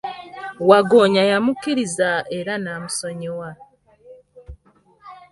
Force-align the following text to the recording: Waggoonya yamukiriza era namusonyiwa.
Waggoonya 0.69 1.23
yamukiriza 1.31 2.09
era 2.37 2.53
namusonyiwa. 2.63 3.49